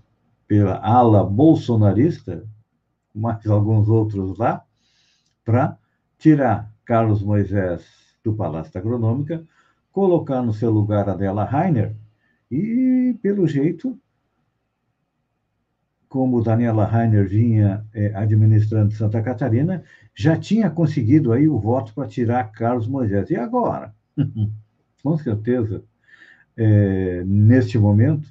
pela 0.48 0.78
ala 0.80 1.24
bolsonarista, 1.24 2.44
mais 3.14 3.46
alguns 3.46 3.88
outros 3.88 4.40
lá, 4.40 4.64
para 5.46 5.78
tirar 6.18 6.74
Carlos 6.84 7.22
Moisés 7.22 7.86
do 8.24 8.34
Palácio 8.34 8.74
da 8.74 8.80
Agronômica, 8.80 9.46
colocar 9.92 10.42
no 10.42 10.54
seu 10.54 10.72
lugar 10.72 11.08
a 11.08 11.16
Della 11.16 11.44
Rainer 11.44 11.96
e, 12.54 13.14
pelo 13.16 13.48
jeito, 13.48 14.00
como 16.08 16.44
Daniela 16.44 16.86
Rainer 16.86 17.28
vinha 17.28 17.86
é, 17.94 18.14
administrando 18.14 18.94
Santa 18.94 19.22
Catarina, 19.22 19.84
já 20.14 20.38
tinha 20.38 20.70
conseguido 20.70 21.32
aí 21.32 21.48
o 21.48 21.60
voto 21.60 21.94
para 21.94 22.08
tirar 22.08 22.52
Carlos 22.52 22.88
Moisés. 22.88 23.32
E 23.32 23.36
agora? 23.36 23.96
Com 25.02 25.18
certeza, 25.18 25.84
é, 26.56 27.24
neste 27.26 27.80
momento, 27.80 28.28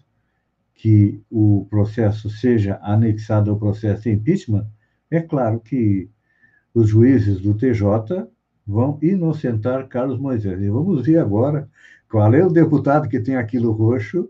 que 0.74 1.20
o 1.30 1.66
processo 1.68 2.30
seja 2.30 2.78
anexado 2.82 3.50
ao 3.50 3.58
processo 3.58 4.04
de 4.04 4.10
impeachment, 4.10 4.66
é 5.10 5.20
claro 5.20 5.60
que 5.60 6.08
os 6.72 6.88
juízes 6.88 7.40
do 7.40 7.54
TJ 7.54 8.26
vão 8.66 8.98
inocentar 9.02 9.88
Carlos 9.88 10.18
Moisés. 10.18 10.60
E 10.60 10.68
vamos 10.68 11.04
ver 11.04 11.18
agora 11.18 11.68
qual 12.12 12.34
é 12.34 12.44
o 12.44 12.50
deputado 12.50 13.08
que 13.08 13.18
tem 13.18 13.36
aquilo 13.36 13.72
roxo 13.72 14.28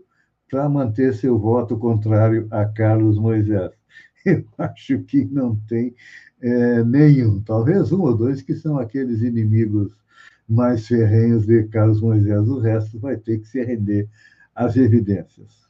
para 0.49 0.69
manter 0.69 1.13
seu 1.13 1.37
voto 1.37 1.77
contrário 1.77 2.47
a 2.49 2.63
Carlos 2.63 3.19
Moisés? 3.19 3.71
Eu 4.25 4.45
acho 4.57 4.99
que 4.99 5.25
não 5.25 5.57
tem 5.67 5.93
é, 6.41 6.81
nenhum, 6.81 7.41
talvez 7.41 7.91
um 7.91 7.99
ou 7.99 8.15
dois 8.15 8.41
que 8.41 8.55
são 8.55 8.77
aqueles 8.77 9.21
inimigos 9.21 9.91
mais 10.47 10.87
ferrenhos 10.87 11.45
de 11.45 11.63
Carlos 11.65 11.99
Moisés. 11.99 12.47
O 12.47 12.61
resto 12.61 12.97
vai 13.01 13.17
ter 13.17 13.39
que 13.39 13.49
se 13.49 13.61
render 13.61 14.07
às 14.55 14.77
evidências. 14.77 15.67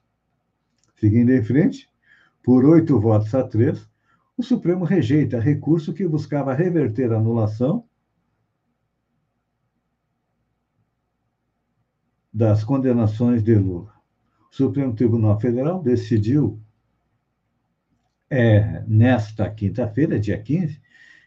Seguindo 1.00 1.32
em 1.32 1.44
frente, 1.44 1.90
por 2.44 2.64
oito 2.64 3.00
votos 3.00 3.34
a 3.34 3.42
três, 3.42 3.90
o 4.38 4.44
Supremo 4.44 4.86
rejeita 4.86 5.40
recurso 5.40 5.92
que 5.92 6.08
buscava 6.08 6.54
reverter 6.54 7.12
a 7.12 7.18
anulação 7.18 7.86
das 12.34 12.64
condenações 12.64 13.44
de 13.44 13.54
Lula. 13.56 13.94
O 14.52 14.56
Supremo 14.56 14.94
Tribunal 14.94 15.40
Federal 15.40 15.82
decidiu, 15.84 16.60
é, 18.30 18.84
nesta 18.88 19.50
quinta-feira, 19.50 20.20
dia 20.20 20.38
15, 20.38 20.82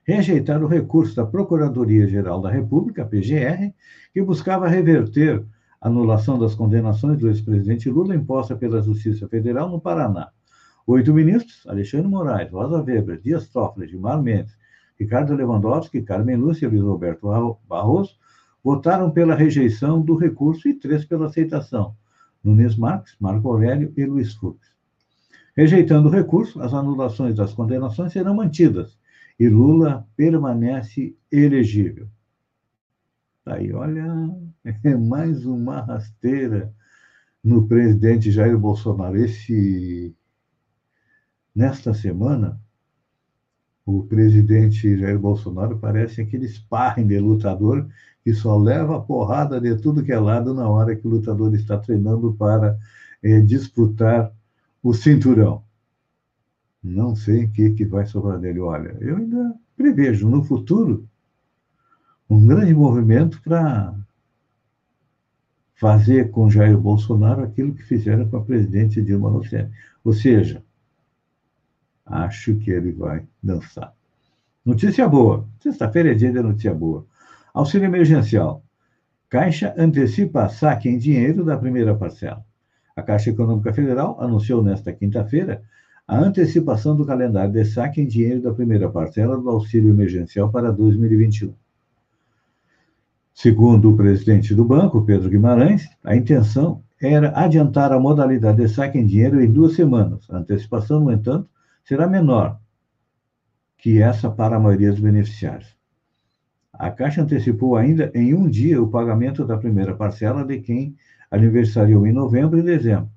rejeitar 0.04 0.62
o 0.62 0.66
recurso 0.66 1.14
da 1.14 1.26
Procuradoria-Geral 1.26 2.40
da 2.40 2.50
República, 2.50 3.04
PGR, 3.04 3.72
que 4.12 4.22
buscava 4.22 4.68
reverter 4.68 5.44
a 5.80 5.88
anulação 5.88 6.38
das 6.38 6.54
condenações 6.54 7.18
do 7.18 7.28
ex-presidente 7.28 7.88
Lula 7.88 8.14
imposta 8.14 8.56
pela 8.56 8.82
Justiça 8.82 9.28
Federal 9.28 9.68
no 9.68 9.80
Paraná. 9.80 10.30
Oito 10.86 11.12
ministros, 11.12 11.66
Alexandre 11.66 12.08
Moraes, 12.08 12.50
Rosa 12.50 12.82
Weber, 12.82 13.20
Dias 13.20 13.48
Toffoli, 13.48 13.88
Gilmar 13.88 14.22
Mendes, 14.22 14.56
Ricardo 14.98 15.34
Lewandowski, 15.34 16.02
Carmen 16.02 16.36
Lúcia 16.36 16.66
e 16.66 16.68
Luiz 16.68 16.82
Roberto 16.82 17.28
Barroso, 17.68 18.16
votaram 18.66 19.12
pela 19.12 19.36
rejeição 19.36 20.02
do 20.02 20.16
recurso 20.16 20.68
e 20.68 20.74
três 20.74 21.04
pela 21.04 21.26
aceitação: 21.26 21.96
Nunes 22.42 22.74
Marques, 22.74 23.14
Marco 23.20 23.48
Aurélio 23.48 23.92
e 23.96 24.04
Luiz 24.04 24.34
Fux. 24.34 24.58
Rejeitando 25.56 26.08
o 26.08 26.10
recurso, 26.10 26.60
as 26.60 26.74
anulações 26.74 27.36
das 27.36 27.54
condenações 27.54 28.12
serão 28.12 28.34
mantidas 28.34 28.98
e 29.38 29.48
Lula 29.48 30.04
permanece 30.16 31.16
elegível. 31.30 32.08
Tá 33.44 33.54
aí, 33.54 33.72
olha, 33.72 34.36
é 34.64 34.96
mais 34.96 35.46
uma 35.46 35.82
rasteira 35.82 36.74
no 37.44 37.68
presidente 37.68 38.32
Jair 38.32 38.58
Bolsonaro. 38.58 39.16
Esse, 39.16 40.12
nesta 41.54 41.94
semana, 41.94 42.60
o 43.84 44.02
presidente 44.02 44.98
Jair 44.98 45.20
Bolsonaro 45.20 45.78
parece 45.78 46.20
aquele 46.20 46.48
sparring 46.48 47.06
de 47.06 47.20
lutador 47.20 47.88
que 48.26 48.34
só 48.34 48.58
leva 48.58 49.00
porrada 49.00 49.60
de 49.60 49.76
tudo 49.76 50.02
que 50.02 50.10
é 50.10 50.18
lado 50.18 50.52
na 50.52 50.68
hora 50.68 50.96
que 50.96 51.06
o 51.06 51.10
lutador 51.10 51.54
está 51.54 51.78
treinando 51.78 52.34
para 52.34 52.76
é, 53.22 53.40
disputar 53.40 54.32
o 54.82 54.92
cinturão. 54.92 55.62
não 56.82 57.14
sei 57.14 57.44
o 57.44 57.50
que, 57.52 57.70
que 57.70 57.84
vai 57.84 58.04
sobrar 58.04 58.40
dele. 58.40 58.58
Olha, 58.58 58.96
eu 59.00 59.18
ainda 59.18 59.54
prevejo 59.76 60.28
no 60.28 60.42
futuro 60.42 61.08
um 62.28 62.44
grande 62.44 62.74
movimento 62.74 63.40
para 63.42 63.94
fazer 65.76 66.32
com 66.32 66.50
Jair 66.50 66.76
Bolsonaro 66.76 67.44
aquilo 67.44 67.76
que 67.76 67.84
fizeram 67.84 68.28
com 68.28 68.38
a 68.38 68.44
presidente 68.44 69.00
Dilma 69.00 69.30
Rousseff. 69.30 69.70
Ou 70.02 70.12
seja, 70.12 70.64
acho 72.04 72.56
que 72.56 72.72
ele 72.72 72.90
vai 72.90 73.24
dançar. 73.40 73.94
Notícia 74.64 75.08
boa. 75.08 75.46
Sexta-feira 75.60 76.10
é 76.10 76.14
dia 76.14 76.32
de 76.32 76.42
notícia 76.42 76.74
boa. 76.74 77.06
Auxílio 77.56 77.86
emergencial. 77.86 78.62
Caixa 79.30 79.74
antecipa 79.78 80.46
saque 80.46 80.90
em 80.90 80.98
dinheiro 80.98 81.42
da 81.42 81.56
primeira 81.56 81.94
parcela. 81.94 82.44
A 82.94 83.00
Caixa 83.00 83.30
Econômica 83.30 83.72
Federal 83.72 84.20
anunciou 84.20 84.62
nesta 84.62 84.92
quinta-feira 84.92 85.62
a 86.06 86.18
antecipação 86.18 86.94
do 86.94 87.06
calendário 87.06 87.50
de 87.54 87.64
saque 87.64 88.02
em 88.02 88.06
dinheiro 88.06 88.42
da 88.42 88.52
primeira 88.52 88.90
parcela 88.90 89.40
do 89.40 89.48
auxílio 89.48 89.88
emergencial 89.88 90.50
para 90.50 90.70
2021. 90.70 91.54
Segundo 93.32 93.90
o 93.90 93.96
presidente 93.96 94.54
do 94.54 94.62
banco, 94.62 95.06
Pedro 95.06 95.30
Guimarães, 95.30 95.88
a 96.04 96.14
intenção 96.14 96.82
era 97.00 97.32
adiantar 97.34 97.90
a 97.90 97.98
modalidade 97.98 98.58
de 98.58 98.68
saque 98.68 98.98
em 98.98 99.06
dinheiro 99.06 99.40
em 99.40 99.50
duas 99.50 99.74
semanas. 99.74 100.28
A 100.28 100.36
antecipação, 100.36 101.00
no 101.00 101.10
entanto, 101.10 101.48
será 101.82 102.06
menor 102.06 102.60
que 103.78 104.02
essa 104.02 104.30
para 104.30 104.56
a 104.56 104.60
maioria 104.60 104.90
dos 104.90 105.00
beneficiários. 105.00 105.75
A 106.78 106.90
Caixa 106.90 107.22
antecipou 107.22 107.76
ainda 107.76 108.10
em 108.14 108.34
um 108.34 108.48
dia 108.48 108.82
o 108.82 108.88
pagamento 108.88 109.46
da 109.46 109.56
primeira 109.56 109.94
parcela 109.94 110.44
de 110.44 110.60
quem 110.60 110.94
aniversariou 111.30 112.06
em 112.06 112.12
novembro 112.12 112.58
e 112.58 112.62
dezembro. 112.62 113.10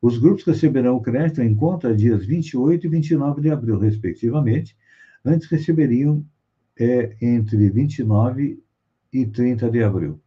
Os 0.00 0.18
grupos 0.18 0.44
receberão 0.44 0.96
o 0.96 1.00
crédito 1.00 1.42
em 1.42 1.54
conta 1.54 1.94
dias 1.94 2.24
28 2.24 2.86
e 2.86 2.88
29 2.88 3.40
de 3.40 3.50
abril, 3.50 3.78
respectivamente. 3.78 4.76
Antes 5.24 5.48
receberiam 5.48 6.24
é, 6.78 7.16
entre 7.20 7.70
29 7.70 8.62
e 9.12 9.26
30 9.26 9.70
de 9.70 9.82
abril. 9.82 10.20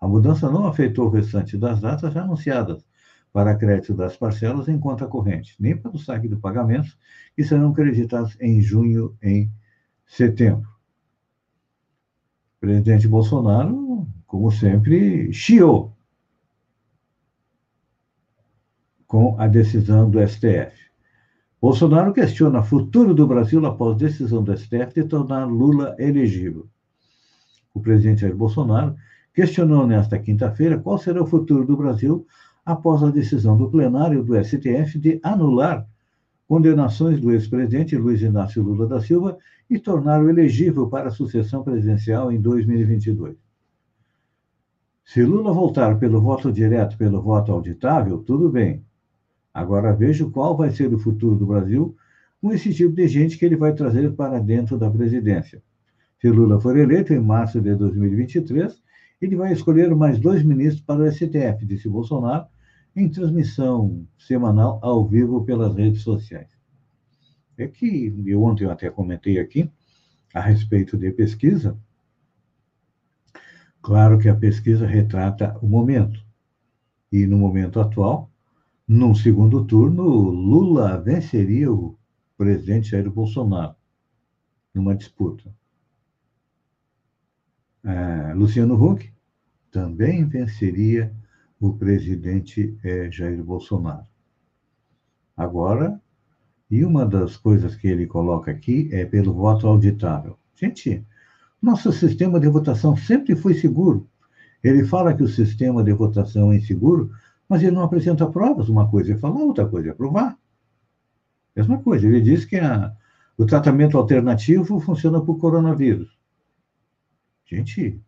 A 0.00 0.06
mudança 0.06 0.50
não 0.50 0.66
afetou 0.66 1.06
o 1.06 1.10
restante 1.10 1.56
das 1.58 1.80
datas 1.80 2.16
anunciadas 2.16 2.84
para 3.32 3.56
crédito 3.56 3.94
das 3.94 4.16
parcelas 4.16 4.68
em 4.68 4.78
conta 4.78 5.06
corrente, 5.06 5.56
nem 5.58 5.76
para 5.76 5.90
o 5.90 5.98
saque 5.98 6.28
do 6.28 6.38
pagamento, 6.38 6.96
que 7.34 7.44
serão 7.44 7.72
creditados 7.72 8.36
em 8.40 8.60
junho 8.60 9.16
e 9.22 9.48
setembro. 10.06 10.79
O 12.60 12.66
presidente 12.66 13.08
Bolsonaro, 13.08 14.06
como 14.26 14.50
sempre, 14.50 15.32
chiou 15.32 15.92
com 19.06 19.34
a 19.40 19.48
decisão 19.48 20.10
do 20.10 20.20
STF. 20.26 20.78
Bolsonaro 21.60 22.12
questiona 22.12 22.60
o 22.60 22.64
futuro 22.64 23.14
do 23.14 23.26
Brasil 23.26 23.64
após 23.66 23.96
decisão 23.96 24.42
do 24.42 24.56
STF 24.56 24.94
de 24.94 25.04
tornar 25.04 25.46
Lula 25.46 25.96
elegível 25.98 26.68
o 27.74 27.80
presidente 27.80 28.22
Jair 28.22 28.36
Bolsonaro, 28.36 28.94
questionou 29.34 29.86
nesta 29.86 30.18
quinta-feira 30.18 30.78
qual 30.78 30.98
será 30.98 31.22
o 31.22 31.26
futuro 31.26 31.64
do 31.64 31.76
Brasil 31.76 32.26
após 32.64 33.02
a 33.02 33.10
decisão 33.10 33.56
do 33.56 33.70
plenário 33.70 34.22
do 34.22 34.42
STF 34.42 34.98
de 34.98 35.20
anular 35.22 35.86
condenações 36.50 37.20
do 37.20 37.30
ex-presidente 37.30 37.96
Luiz 37.96 38.20
Inácio 38.22 38.60
Lula 38.60 38.84
da 38.84 39.00
Silva 39.00 39.38
e 39.70 39.78
torná-lo 39.78 40.28
elegível 40.28 40.88
para 40.88 41.06
a 41.06 41.12
sucessão 41.12 41.62
presidencial 41.62 42.32
em 42.32 42.40
2022. 42.40 43.36
Se 45.04 45.22
Lula 45.22 45.52
voltar 45.52 45.96
pelo 46.00 46.20
voto 46.20 46.50
direto, 46.50 46.98
pelo 46.98 47.22
voto 47.22 47.52
auditável, 47.52 48.18
tudo 48.18 48.50
bem. 48.50 48.84
Agora 49.54 49.94
vejo 49.94 50.32
qual 50.32 50.56
vai 50.56 50.72
ser 50.72 50.92
o 50.92 50.98
futuro 50.98 51.36
do 51.36 51.46
Brasil 51.46 51.94
com 52.42 52.52
esse 52.52 52.74
tipo 52.74 52.96
de 52.96 53.06
gente 53.06 53.38
que 53.38 53.44
ele 53.44 53.54
vai 53.54 53.72
trazer 53.72 54.12
para 54.16 54.40
dentro 54.40 54.76
da 54.76 54.90
presidência. 54.90 55.62
Se 56.20 56.28
Lula 56.28 56.60
for 56.60 56.76
eleito 56.76 57.14
em 57.14 57.20
março 57.20 57.60
de 57.60 57.76
2023, 57.76 58.76
ele 59.22 59.36
vai 59.36 59.52
escolher 59.52 59.94
mais 59.94 60.18
dois 60.18 60.42
ministros 60.42 60.82
para 60.82 61.00
o 61.00 61.12
STF, 61.12 61.64
disse 61.64 61.88
Bolsonaro, 61.88 62.46
em 62.94 63.08
transmissão 63.08 64.06
semanal 64.18 64.78
ao 64.82 65.06
vivo 65.06 65.44
pelas 65.44 65.74
redes 65.74 66.02
sociais. 66.02 66.48
É 67.56 67.66
que 67.66 68.12
eu 68.26 68.42
ontem 68.42 68.64
eu 68.64 68.70
até 68.70 68.90
comentei 68.90 69.38
aqui 69.38 69.70
a 70.34 70.40
respeito 70.40 70.96
de 70.96 71.10
pesquisa. 71.12 71.76
Claro 73.82 74.18
que 74.18 74.28
a 74.28 74.34
pesquisa 74.34 74.86
retrata 74.86 75.58
o 75.60 75.68
momento. 75.68 76.24
E 77.12 77.26
no 77.26 77.38
momento 77.38 77.80
atual, 77.80 78.30
num 78.86 79.14
segundo 79.14 79.64
turno, 79.64 80.04
Lula 80.04 81.00
venceria 81.00 81.72
o 81.72 81.98
presidente 82.36 82.90
Jair 82.90 83.10
Bolsonaro 83.10 83.74
numa 84.74 84.94
disputa 84.94 85.52
é, 87.84 88.34
Luciano 88.34 88.74
Huck 88.74 89.10
também 89.70 90.24
venceria 90.26 91.14
o 91.60 91.74
presidente 91.74 92.76
é, 92.82 93.10
Jair 93.12 93.44
Bolsonaro. 93.44 94.06
Agora, 95.36 96.00
e 96.70 96.84
uma 96.84 97.04
das 97.04 97.36
coisas 97.36 97.74
que 97.76 97.86
ele 97.86 98.06
coloca 98.06 98.50
aqui 98.50 98.88
é 98.92 99.04
pelo 99.04 99.34
voto 99.34 99.66
auditável. 99.66 100.38
Gente, 100.54 101.04
nosso 101.60 101.92
sistema 101.92 102.40
de 102.40 102.48
votação 102.48 102.96
sempre 102.96 103.36
foi 103.36 103.54
seguro. 103.54 104.08
Ele 104.62 104.84
fala 104.84 105.14
que 105.14 105.22
o 105.22 105.28
sistema 105.28 105.82
de 105.82 105.92
votação 105.92 106.52
é 106.52 106.56
inseguro, 106.56 107.10
mas 107.48 107.62
ele 107.62 107.72
não 107.72 107.82
apresenta 107.82 108.30
provas. 108.30 108.68
Uma 108.68 108.88
coisa 108.88 109.12
é 109.12 109.18
falar, 109.18 109.40
outra 109.40 109.66
coisa 109.66 109.90
é 109.90 109.94
provar. 109.94 110.38
Mesma 111.54 111.78
coisa, 111.78 112.06
ele 112.06 112.20
diz 112.20 112.44
que 112.44 112.56
a, 112.56 112.94
o 113.36 113.44
tratamento 113.44 113.98
alternativo 113.98 114.78
funciona 114.80 115.20
para 115.20 115.32
o 115.32 115.38
coronavírus. 115.38 116.16
Gente, 117.44 118.00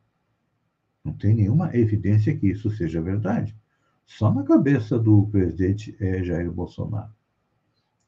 não 1.05 1.13
tem 1.13 1.35
nenhuma 1.35 1.75
evidência 1.77 2.37
que 2.37 2.49
isso 2.49 2.71
seja 2.71 3.03
verdade. 3.03 3.57
Só 4.07 4.33
na 4.33 4.43
cabeça 4.43 4.99
do 4.99 5.27
presidente 5.27 5.97
é 6.01 6.23
Jair 6.23 6.51
Bolsonaro. 6.51 7.11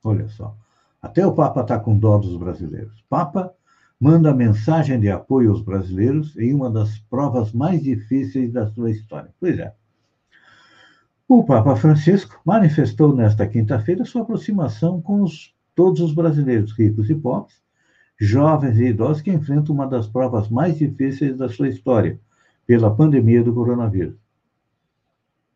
Olha 0.03 0.29
só. 0.29 0.57
Até 1.01 1.27
o 1.27 1.35
Papa 1.35 1.63
está 1.63 1.79
com 1.79 1.99
dó 1.99 2.19
dos 2.19 2.37
brasileiros. 2.37 3.05
Papa 3.09 3.53
manda 4.01 4.35
mensagem 4.35 5.01
de 5.01 5.11
apoio 5.11 5.51
aos 5.51 5.63
brasileiros 5.63 6.37
em 6.37 6.55
uma 6.55 6.71
das 6.71 6.99
provas 6.99 7.53
mais 7.53 7.83
difíceis 7.83 8.53
da 8.53 8.67
sua 8.69 8.91
história. 8.91 9.33
Pois 9.41 9.59
é. 9.59 9.75
O 11.27 11.43
Papa 11.43 11.75
Francisco 11.75 12.41
manifestou 12.45 13.15
nesta 13.15 13.47
quinta-feira 13.47 14.05
sua 14.05 14.23
aproximação 14.23 15.01
com 15.01 15.23
os, 15.23 15.55
todos 15.75 16.01
os 16.01 16.15
brasileiros, 16.15 16.73
ricos 16.73 17.09
e 17.09 17.15
pobres, 17.15 17.55
jovens 18.21 18.79
e 18.79 18.85
idosos 18.85 19.23
que 19.23 19.33
enfrentam 19.33 19.75
uma 19.75 19.87
das 19.87 20.07
provas 20.07 20.49
mais 20.49 20.79
difíceis 20.79 21.37
da 21.37 21.49
sua 21.49 21.69
história, 21.69 22.21
pela 22.67 22.95
pandemia 22.95 23.43
do 23.43 23.53
coronavírus. 23.53 24.17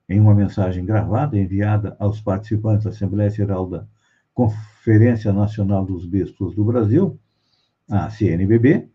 Em 0.09 0.21
uma 0.21 0.35
mensagem 0.35 0.85
gravada 0.85 1.39
enviada 1.39 1.97
aos 1.99 2.21
participantes 2.21 2.85
da 2.85 2.91
Assembleia 2.91 3.31
Geral 3.31 3.69
da 3.69 3.87
Conferência 4.33 5.33
Nacional 5.33 5.85
dos 5.85 6.07
Bispos 6.07 6.55
do 6.55 6.65
Brasil, 6.65 7.19
a 7.91 8.09
CNBB, 8.11 8.89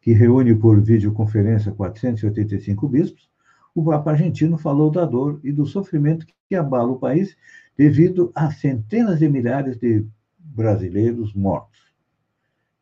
que 0.00 0.12
reúne 0.12 0.54
por 0.54 0.80
videoconferência 0.80 1.72
485 1.72 2.88
bispos, 2.88 3.30
o 3.74 3.84
Papa 3.84 4.12
argentino 4.12 4.56
falou 4.56 4.90
da 4.90 5.04
dor 5.04 5.40
e 5.42 5.52
do 5.52 5.66
sofrimento 5.66 6.26
que 6.48 6.54
abala 6.54 6.92
o 6.92 6.98
país 6.98 7.36
devido 7.76 8.32
a 8.34 8.50
centenas 8.50 9.18
de 9.18 9.28
milhares 9.28 9.76
de 9.78 10.06
brasileiros 10.38 11.34
mortos 11.34 11.86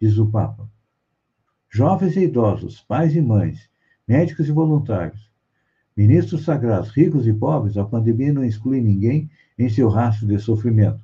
diz 0.04 0.18
o 0.18 0.30
Papa. 0.30 0.68
Jovens 1.70 2.16
e 2.16 2.24
idosos, 2.24 2.82
pais 2.82 3.16
e 3.16 3.22
mães, 3.22 3.70
médicos 4.06 4.48
e 4.48 4.52
voluntários, 4.52 5.30
ministros 5.96 6.44
sagrados, 6.44 6.90
ricos 6.90 7.26
e 7.26 7.32
pobres, 7.32 7.76
a 7.76 7.84
pandemia 7.84 8.32
não 8.32 8.44
exclui 8.44 8.80
ninguém 8.80 9.30
em 9.58 9.68
seu 9.68 9.88
rastro 9.88 10.26
de 10.26 10.38
sofrimento, 10.38 11.00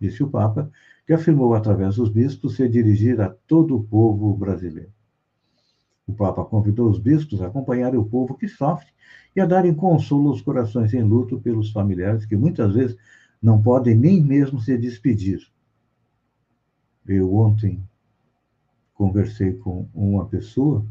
disse 0.00 0.22
o 0.22 0.28
Papa, 0.28 0.70
que 1.06 1.12
afirmou 1.12 1.54
através 1.54 1.96
dos 1.96 2.08
bispos 2.08 2.56
se 2.56 2.68
dirigir 2.68 3.20
a 3.20 3.30
todo 3.46 3.76
o 3.76 3.84
povo 3.84 4.34
brasileiro. 4.34 4.92
O 6.06 6.12
Papa 6.12 6.44
convidou 6.44 6.90
os 6.90 6.98
bispos 6.98 7.40
a 7.40 7.46
acompanharem 7.46 7.98
o 7.98 8.04
povo 8.04 8.36
que 8.36 8.48
sofre 8.48 8.88
e 9.34 9.40
a 9.40 9.46
darem 9.46 9.74
consolo 9.74 10.28
aos 10.28 10.42
corações 10.42 10.92
em 10.92 11.02
luto 11.02 11.40
pelos 11.40 11.70
familiares 11.70 12.26
que 12.26 12.36
muitas 12.36 12.74
vezes 12.74 12.96
não 13.40 13.62
podem 13.62 13.96
nem 13.96 14.20
mesmo 14.20 14.60
se 14.60 14.76
despedir. 14.76 15.40
Eu 17.06 17.34
ontem 17.34 17.82
conversei 18.94 19.54
com 19.54 19.88
uma 19.94 20.26
pessoa 20.26 20.84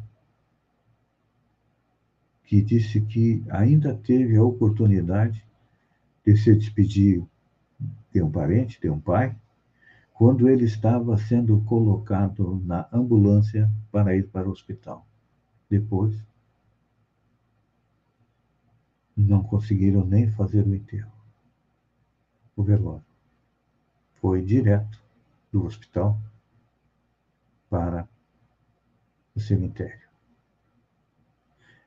que 2.52 2.62
disse 2.62 3.00
que 3.00 3.42
ainda 3.50 3.96
teve 3.96 4.36
a 4.36 4.44
oportunidade 4.44 5.42
de 6.26 6.36
se 6.36 6.54
despedir 6.54 7.26
de 8.12 8.22
um 8.22 8.30
parente, 8.30 8.78
de 8.78 8.90
um 8.90 9.00
pai, 9.00 9.34
quando 10.14 10.50
ele 10.50 10.66
estava 10.66 11.18
sendo 11.18 11.62
colocado 11.62 12.62
na 12.66 12.90
ambulância 12.92 13.72
para 13.90 14.18
ir 14.18 14.28
para 14.28 14.50
o 14.50 14.52
hospital. 14.52 15.08
Depois, 15.70 16.22
não 19.16 19.42
conseguiram 19.42 20.06
nem 20.06 20.30
fazer 20.30 20.68
o 20.68 20.76
enterro. 20.76 21.14
O 22.54 22.64
velório. 22.64 23.06
Foi 24.20 24.42
direto 24.44 25.02
do 25.54 25.66
hospital 25.66 26.20
para 27.70 28.06
o 29.34 29.40
cemitério. 29.40 30.11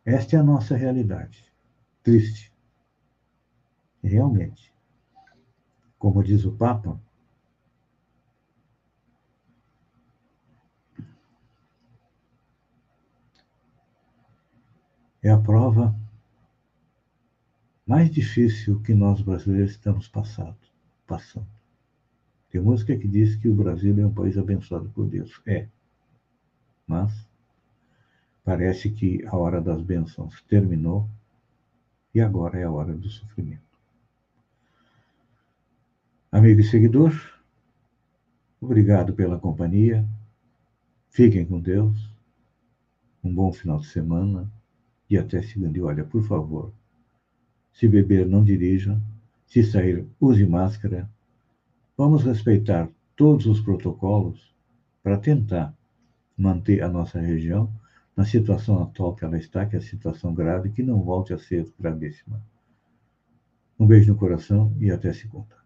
Esta 0.05 0.37
é 0.37 0.39
a 0.39 0.43
nossa 0.43 0.77
realidade. 0.77 1.45
Triste. 2.03 2.53
Realmente, 4.03 4.71
como 5.99 6.23
diz 6.23 6.45
o 6.45 6.53
Papa, 6.53 7.01
é 15.23 15.31
a 15.31 15.39
prova 15.39 15.99
mais 17.87 18.11
difícil 18.11 18.83
que 18.83 18.95
nós 18.95 19.23
brasileiros 19.23 19.71
estamos 19.71 20.07
passando. 20.07 20.59
passando. 21.07 21.49
Tem 22.51 22.61
música 22.61 22.97
que 22.97 23.09
diz 23.09 23.37
que 23.37 23.49
o 23.49 23.55
Brasil 23.55 23.99
é 23.99 24.07
um 24.07 24.13
país 24.13 24.37
abençoado 24.37 24.91
por 24.91 25.09
Deus. 25.09 25.41
É. 25.47 25.67
Mas 26.87 27.27
parece 28.45 28.91
que 28.91 29.25
a 29.27 29.37
hora 29.37 29.61
das 29.61 29.81
bênçãos 29.81 30.43
terminou 30.43 31.09
e 32.15 32.21
agora 32.21 32.59
é 32.59 32.65
a 32.65 32.71
hora 32.71 32.93
do 32.93 33.09
sofrimento. 33.09 33.63
Amigo 36.31 36.61
e 36.61 36.65
seguidor, 36.65 37.13
obrigado 38.61 39.15
pela 39.15 39.39
companhia. 39.39 40.07
Fiquem 41.09 41.47
com 41.47 41.59
Deus. 41.59 42.13
Um 43.23 43.35
bom 43.35 43.53
final 43.53 43.79
de 43.79 43.87
semana 43.87 44.51
e 45.09 45.17
até 45.17 45.41
segunda. 45.43 45.79
E 45.79 45.81
olha, 45.81 46.05
por 46.05 46.23
favor, 46.25 46.73
se 47.73 47.89
beber, 47.89 48.27
não 48.27 48.45
dirija. 48.45 49.01
Se 49.47 49.63
sair, 49.63 50.07
use 50.21 50.45
máscara. 50.45 51.09
Vamos 51.97 52.25
respeitar 52.25 52.89
todos 53.17 53.47
os 53.47 53.61
protocolos 53.61 54.53
para 55.03 55.17
tentar 55.17 55.73
manter 56.37 56.83
a 56.83 56.89
nossa 56.89 57.21
região 57.21 57.73
na 58.17 58.25
situação 58.25 58.83
atual 58.83 59.15
que 59.15 59.25
ela 59.25 59.37
está, 59.37 59.67
que 59.67 59.77
é 59.77 59.79
a 59.79 59.83
situação 59.83 60.33
grave, 60.33 60.71
que 60.71 60.83
não 60.83 61.03
volte 61.03 61.33
a 61.33 61.39
ser 61.39 61.67
gravíssima. 61.79 62.41
Um 63.79 63.87
beijo 63.87 64.13
no 64.13 64.19
coração 64.19 64.75
e 64.79 64.91
até 64.91 65.13
segunda. 65.13 65.64